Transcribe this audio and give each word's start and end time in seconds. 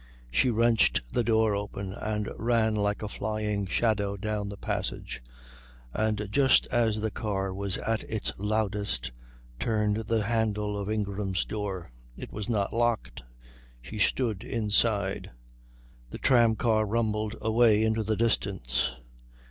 She 0.31 0.49
wrenched 0.49 1.13
the 1.13 1.23
door 1.23 1.55
open 1.55 1.93
and 1.93 2.27
ran 2.39 2.73
like 2.73 3.03
a 3.03 3.07
flying 3.07 3.67
shadow 3.67 4.17
down 4.17 4.49
the 4.49 4.57
passage, 4.57 5.21
and 5.93 6.27
just 6.31 6.65
as 6.71 7.01
the 7.01 7.11
car 7.11 7.53
was 7.53 7.77
at 7.77 8.01
its 8.05 8.31
loudest 8.39 9.11
turned 9.59 9.97
the 10.07 10.23
handle 10.23 10.75
of 10.75 10.89
Ingram's 10.89 11.45
door. 11.45 11.91
It 12.17 12.31
was 12.33 12.49
not 12.49 12.73
locked. 12.73 13.21
She 13.79 13.99
stood 13.99 14.43
inside. 14.43 15.29
The 16.09 16.17
tramcar 16.17 16.87
rumbled 16.87 17.35
away 17.39 17.83
into 17.83 18.01
the 18.01 18.15
distance. 18.15 18.95